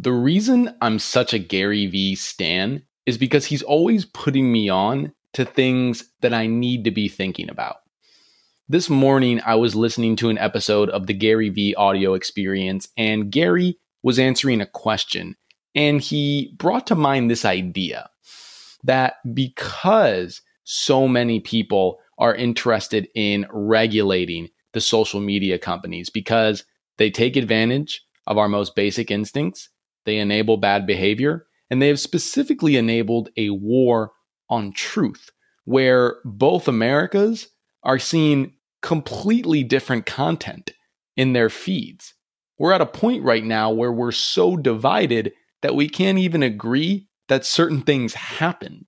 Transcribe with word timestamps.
The 0.00 0.12
reason 0.12 0.76
I'm 0.80 1.00
such 1.00 1.34
a 1.34 1.40
Gary 1.40 1.86
Vee 1.86 2.14
stan 2.14 2.84
is 3.04 3.18
because 3.18 3.46
he's 3.46 3.64
always 3.64 4.04
putting 4.04 4.52
me 4.52 4.68
on 4.68 5.12
to 5.32 5.44
things 5.44 6.04
that 6.20 6.32
I 6.32 6.46
need 6.46 6.84
to 6.84 6.92
be 6.92 7.08
thinking 7.08 7.50
about. 7.50 7.78
This 8.68 8.88
morning, 8.88 9.40
I 9.44 9.56
was 9.56 9.74
listening 9.74 10.14
to 10.16 10.28
an 10.28 10.38
episode 10.38 10.88
of 10.90 11.08
the 11.08 11.14
Gary 11.14 11.48
Vee 11.48 11.74
audio 11.74 12.14
experience, 12.14 12.86
and 12.96 13.32
Gary 13.32 13.76
was 14.04 14.20
answering 14.20 14.60
a 14.60 14.66
question, 14.66 15.34
and 15.74 16.00
he 16.00 16.54
brought 16.58 16.86
to 16.88 16.94
mind 16.94 17.28
this 17.28 17.44
idea 17.44 18.08
that 18.84 19.16
because 19.34 20.42
so 20.62 21.08
many 21.08 21.40
people 21.40 21.98
are 22.18 22.36
interested 22.36 23.08
in 23.16 23.46
regulating 23.50 24.48
the 24.74 24.80
social 24.80 25.18
media 25.18 25.58
companies 25.58 26.08
because 26.08 26.62
they 26.98 27.10
take 27.10 27.34
advantage 27.34 28.02
of 28.28 28.38
our 28.38 28.48
most 28.48 28.76
basic 28.76 29.10
instincts, 29.10 29.70
they 30.08 30.18
enable 30.18 30.56
bad 30.56 30.86
behavior, 30.86 31.46
and 31.70 31.82
they 31.82 31.88
have 31.88 32.00
specifically 32.00 32.76
enabled 32.76 33.28
a 33.36 33.50
war 33.50 34.12
on 34.48 34.72
truth 34.72 35.30
where 35.64 36.16
both 36.24 36.66
Americas 36.66 37.48
are 37.82 37.98
seeing 37.98 38.54
completely 38.80 39.62
different 39.62 40.06
content 40.06 40.70
in 41.14 41.34
their 41.34 41.50
feeds. 41.50 42.14
We're 42.58 42.72
at 42.72 42.80
a 42.80 42.86
point 42.86 43.22
right 43.22 43.44
now 43.44 43.70
where 43.70 43.92
we're 43.92 44.12
so 44.12 44.56
divided 44.56 45.34
that 45.60 45.74
we 45.74 45.88
can't 45.88 46.18
even 46.18 46.42
agree 46.42 47.08
that 47.28 47.44
certain 47.44 47.82
things 47.82 48.14
happened. 48.14 48.86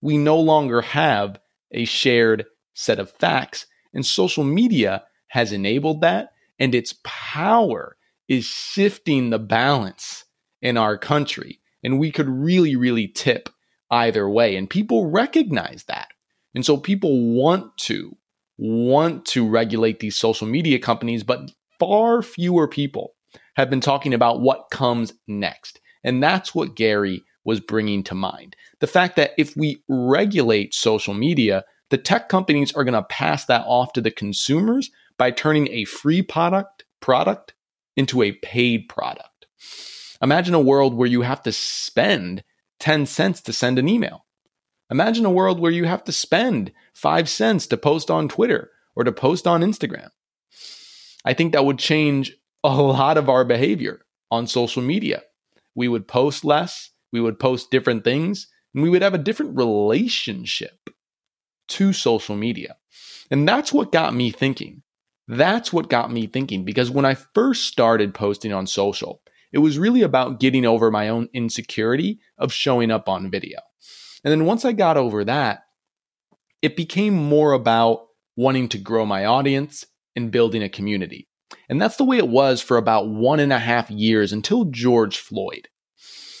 We 0.00 0.16
no 0.16 0.38
longer 0.38 0.80
have 0.80 1.38
a 1.72 1.84
shared 1.84 2.46
set 2.72 2.98
of 2.98 3.10
facts, 3.10 3.66
and 3.92 4.06
social 4.06 4.44
media 4.44 5.04
has 5.28 5.52
enabled 5.52 6.00
that, 6.00 6.30
and 6.58 6.74
its 6.74 6.94
power 7.04 7.96
is 8.28 8.46
shifting 8.46 9.28
the 9.28 9.38
balance 9.38 10.24
in 10.64 10.76
our 10.76 10.98
country. 10.98 11.60
And 11.84 12.00
we 12.00 12.10
could 12.10 12.28
really, 12.28 12.74
really 12.74 13.06
tip 13.06 13.50
either 13.90 14.28
way. 14.28 14.56
And 14.56 14.68
people 14.68 15.10
recognize 15.10 15.84
that. 15.84 16.08
And 16.54 16.66
so 16.66 16.76
people 16.76 17.34
want 17.34 17.76
to 17.78 18.16
want 18.56 19.26
to 19.26 19.48
regulate 19.48 20.00
these 20.00 20.16
social 20.16 20.46
media 20.46 20.78
companies, 20.78 21.22
but 21.22 21.50
far 21.78 22.22
fewer 22.22 22.66
people 22.66 23.14
have 23.56 23.68
been 23.68 23.80
talking 23.80 24.14
about 24.14 24.40
what 24.40 24.70
comes 24.70 25.12
next. 25.26 25.80
And 26.02 26.22
that's 26.22 26.54
what 26.54 26.76
Gary 26.76 27.22
was 27.44 27.60
bringing 27.60 28.02
to 28.04 28.14
mind. 28.14 28.56
The 28.80 28.86
fact 28.86 29.16
that 29.16 29.32
if 29.36 29.56
we 29.56 29.82
regulate 29.88 30.72
social 30.72 31.14
media, 31.14 31.64
the 31.90 31.98
tech 31.98 32.28
companies 32.28 32.72
are 32.72 32.84
going 32.84 32.94
to 32.94 33.02
pass 33.02 33.44
that 33.46 33.64
off 33.66 33.92
to 33.94 34.00
the 34.00 34.10
consumers 34.10 34.90
by 35.18 35.30
turning 35.30 35.68
a 35.70 35.84
free 35.84 36.22
product 36.22 36.84
product 37.00 37.54
into 37.96 38.22
a 38.22 38.32
paid 38.32 38.88
product. 38.88 39.46
Imagine 40.22 40.54
a 40.54 40.60
world 40.60 40.94
where 40.94 41.08
you 41.08 41.22
have 41.22 41.42
to 41.42 41.52
spend 41.52 42.44
10 42.80 43.06
cents 43.06 43.40
to 43.42 43.52
send 43.52 43.78
an 43.78 43.88
email. 43.88 44.24
Imagine 44.90 45.24
a 45.24 45.30
world 45.30 45.60
where 45.60 45.72
you 45.72 45.84
have 45.84 46.04
to 46.04 46.12
spend 46.12 46.72
5 46.92 47.28
cents 47.28 47.66
to 47.68 47.76
post 47.76 48.10
on 48.10 48.28
Twitter 48.28 48.70
or 48.94 49.04
to 49.04 49.12
post 49.12 49.46
on 49.46 49.62
Instagram. 49.62 50.10
I 51.24 51.32
think 51.34 51.52
that 51.52 51.64
would 51.64 51.78
change 51.78 52.36
a 52.62 52.74
lot 52.74 53.16
of 53.16 53.28
our 53.28 53.44
behavior 53.44 54.04
on 54.30 54.46
social 54.46 54.82
media. 54.82 55.22
We 55.74 55.88
would 55.88 56.06
post 56.06 56.44
less, 56.44 56.90
we 57.12 57.20
would 57.20 57.38
post 57.38 57.70
different 57.70 58.04
things, 58.04 58.48
and 58.74 58.82
we 58.82 58.90
would 58.90 59.02
have 59.02 59.14
a 59.14 59.18
different 59.18 59.56
relationship 59.56 60.90
to 61.68 61.92
social 61.92 62.36
media. 62.36 62.76
And 63.30 63.48
that's 63.48 63.72
what 63.72 63.92
got 63.92 64.14
me 64.14 64.30
thinking. 64.30 64.82
That's 65.26 65.72
what 65.72 65.88
got 65.88 66.12
me 66.12 66.26
thinking 66.26 66.64
because 66.64 66.90
when 66.90 67.06
I 67.06 67.14
first 67.14 67.64
started 67.64 68.12
posting 68.14 68.52
on 68.52 68.66
social, 68.66 69.22
it 69.54 69.58
was 69.58 69.78
really 69.78 70.02
about 70.02 70.40
getting 70.40 70.66
over 70.66 70.90
my 70.90 71.08
own 71.08 71.28
insecurity 71.32 72.18
of 72.36 72.52
showing 72.52 72.90
up 72.90 73.08
on 73.08 73.30
video. 73.30 73.60
And 74.24 74.32
then 74.32 74.46
once 74.46 74.64
I 74.64 74.72
got 74.72 74.96
over 74.96 75.24
that, 75.24 75.60
it 76.60 76.74
became 76.74 77.14
more 77.14 77.52
about 77.52 78.06
wanting 78.36 78.68
to 78.70 78.78
grow 78.78 79.06
my 79.06 79.26
audience 79.26 79.86
and 80.16 80.32
building 80.32 80.64
a 80.64 80.68
community. 80.68 81.28
And 81.68 81.80
that's 81.80 81.94
the 81.94 82.04
way 82.04 82.18
it 82.18 82.26
was 82.26 82.60
for 82.60 82.76
about 82.76 83.08
one 83.08 83.38
and 83.38 83.52
a 83.52 83.60
half 83.60 83.92
years 83.92 84.32
until 84.32 84.64
George 84.64 85.18
Floyd, 85.18 85.68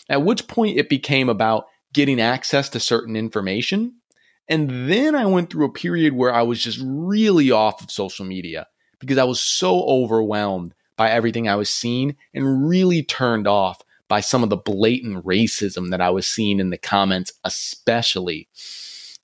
at 0.08 0.24
which 0.24 0.48
point 0.48 0.76
it 0.76 0.88
became 0.88 1.28
about 1.28 1.66
getting 1.92 2.20
access 2.20 2.68
to 2.70 2.80
certain 2.80 3.14
information. 3.14 3.94
And 4.48 4.90
then 4.90 5.14
I 5.14 5.26
went 5.26 5.50
through 5.50 5.66
a 5.66 5.72
period 5.72 6.14
where 6.14 6.34
I 6.34 6.42
was 6.42 6.60
just 6.60 6.80
really 6.82 7.52
off 7.52 7.80
of 7.80 7.92
social 7.92 8.24
media 8.24 8.66
because 8.98 9.18
I 9.18 9.24
was 9.24 9.40
so 9.40 9.84
overwhelmed 9.84 10.74
by 10.96 11.10
everything 11.10 11.48
I 11.48 11.56
was 11.56 11.70
seeing 11.70 12.16
and 12.32 12.68
really 12.68 13.02
turned 13.02 13.46
off 13.46 13.82
by 14.08 14.20
some 14.20 14.42
of 14.42 14.50
the 14.50 14.56
blatant 14.56 15.24
racism 15.24 15.90
that 15.90 16.00
I 16.00 16.10
was 16.10 16.26
seeing 16.26 16.60
in 16.60 16.70
the 16.70 16.78
comments, 16.78 17.32
especially, 17.44 18.48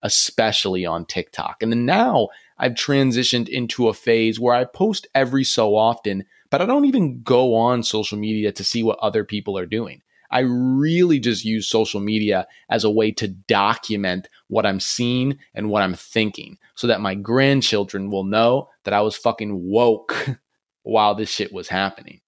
especially 0.03 0.87
on 0.87 1.05
TikTok. 1.05 1.63
And 1.63 1.71
then 1.71 1.85
now 1.85 2.29
I've 2.59 2.73
transitioned 2.73 3.49
into 3.49 3.89
a 3.89 3.95
phase 3.95 4.41
where 4.41 4.55
I 4.55 4.65
post 4.65 5.07
every 5.15 5.45
so 5.45 5.77
often, 5.77 6.25
but 6.51 6.63
I 6.63 6.67
don't 6.67 6.87
even 6.87 7.23
go 7.23 7.55
on 7.55 7.83
social 7.83 8.19
media 8.19 8.53
to 8.53 8.65
see 8.65 8.83
what 8.83 8.99
other 9.01 9.25
people 9.25 9.57
are 9.59 9.67
doing. 9.67 10.03
I 10.31 10.41
really 10.41 11.19
just 11.19 11.45
use 11.45 11.69
social 11.69 12.01
media 12.01 12.47
as 12.69 12.85
a 12.85 12.91
way 12.91 13.11
to 13.13 13.29
document 13.29 14.29
what 14.47 14.65
I'm 14.65 14.79
seeing 14.79 15.39
and 15.55 15.69
what 15.69 15.83
I'm 15.83 15.95
thinking 15.95 16.59
so 16.77 16.87
that 16.87 17.01
my 17.01 17.15
grandchildren 17.15 18.11
will 18.11 18.25
know 18.25 18.69
that 18.85 18.95
I 18.95 19.01
was 19.01 19.17
fucking 19.17 19.69
woke 19.69 20.29
while 20.91 21.15
this 21.15 21.31
shit 21.31 21.53
was 21.53 21.69
happening. 21.69 22.21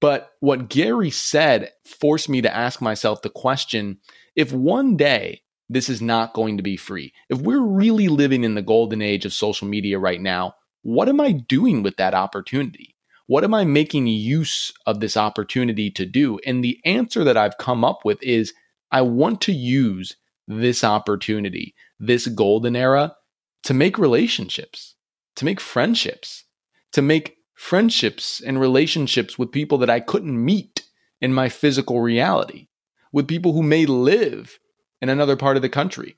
But 0.00 0.30
what 0.40 0.68
Gary 0.68 1.10
said 1.10 1.72
forced 1.84 2.28
me 2.28 2.40
to 2.42 2.54
ask 2.54 2.80
myself 2.80 3.22
the 3.22 3.30
question 3.30 3.98
if 4.36 4.52
one 4.52 4.96
day 4.96 5.42
this 5.68 5.88
is 5.88 6.00
not 6.00 6.32
going 6.32 6.58
to 6.58 6.62
be 6.62 6.76
free, 6.76 7.12
if 7.28 7.40
we're 7.40 7.60
really 7.60 8.06
living 8.06 8.44
in 8.44 8.54
the 8.54 8.62
golden 8.62 9.02
age 9.02 9.24
of 9.24 9.32
social 9.32 9.66
media 9.66 9.98
right 9.98 10.20
now, 10.20 10.54
what 10.82 11.08
am 11.08 11.20
I 11.20 11.32
doing 11.32 11.82
with 11.82 11.96
that 11.96 12.14
opportunity? 12.14 12.94
What 13.26 13.42
am 13.42 13.52
I 13.52 13.64
making 13.64 14.06
use 14.06 14.72
of 14.86 15.00
this 15.00 15.16
opportunity 15.16 15.90
to 15.90 16.06
do? 16.06 16.38
And 16.46 16.62
the 16.62 16.78
answer 16.84 17.24
that 17.24 17.36
I've 17.36 17.58
come 17.58 17.84
up 17.84 18.04
with 18.04 18.22
is 18.22 18.54
I 18.92 19.02
want 19.02 19.40
to 19.42 19.52
use 19.52 20.16
this 20.46 20.84
opportunity, 20.84 21.74
this 21.98 22.28
golden 22.28 22.76
era, 22.76 23.16
to 23.64 23.74
make 23.74 23.98
relationships, 23.98 24.94
to 25.34 25.44
make 25.44 25.58
friendships, 25.58 26.44
to 26.92 27.02
make 27.02 27.35
friendships 27.56 28.40
and 28.40 28.60
relationships 28.60 29.38
with 29.38 29.50
people 29.50 29.78
that 29.78 29.90
I 29.90 29.98
couldn't 29.98 30.44
meet 30.44 30.82
in 31.20 31.32
my 31.32 31.48
physical 31.48 32.00
reality, 32.00 32.68
with 33.10 33.26
people 33.26 33.54
who 33.54 33.62
may 33.62 33.86
live 33.86 34.60
in 35.00 35.08
another 35.08 35.36
part 35.36 35.56
of 35.56 35.62
the 35.62 35.68
country. 35.68 36.16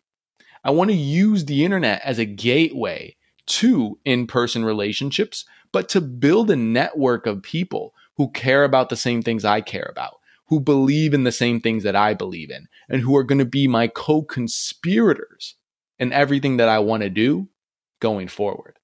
I 0.64 0.72
want 0.72 0.90
to 0.90 0.96
use 0.96 1.44
the 1.44 1.64
internet 1.64 2.02
as 2.04 2.18
a 2.18 2.24
gateway 2.24 3.16
to 3.46 3.98
in 4.04 4.26
person 4.26 4.64
relationships, 4.64 5.44
but 5.72 5.88
to 5.90 6.00
build 6.00 6.50
a 6.50 6.56
network 6.56 7.24
of 7.26 7.42
people 7.42 7.94
who 8.16 8.30
care 8.32 8.64
about 8.64 8.88
the 8.88 8.96
same 8.96 9.22
things 9.22 9.44
I 9.44 9.60
care 9.60 9.88
about, 9.90 10.18
who 10.48 10.58
believe 10.58 11.14
in 11.14 11.22
the 11.22 11.32
same 11.32 11.60
things 11.60 11.84
that 11.84 11.96
I 11.96 12.14
believe 12.14 12.50
in, 12.50 12.66
and 12.88 13.00
who 13.00 13.16
are 13.16 13.22
going 13.22 13.38
to 13.38 13.44
be 13.44 13.68
my 13.68 13.86
co 13.86 14.22
conspirators 14.22 15.54
in 16.00 16.12
everything 16.12 16.56
that 16.56 16.68
I 16.68 16.80
want 16.80 17.04
to 17.04 17.10
do 17.10 17.48
going 18.00 18.26
forward. 18.26 18.78